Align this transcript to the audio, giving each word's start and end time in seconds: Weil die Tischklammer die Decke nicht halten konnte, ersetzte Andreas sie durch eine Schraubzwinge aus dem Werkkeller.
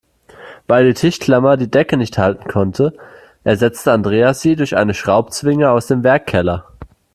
Weil 0.65 0.87
die 0.87 0.93
Tischklammer 0.95 1.57
die 1.57 1.69
Decke 1.69 1.95
nicht 1.95 2.17
halten 2.17 2.45
konnte, 2.49 2.97
ersetzte 3.43 3.91
Andreas 3.91 4.41
sie 4.41 4.55
durch 4.55 4.75
eine 4.75 4.95
Schraubzwinge 4.95 5.69
aus 5.69 5.85
dem 5.85 6.03
Werkkeller. 6.03 6.65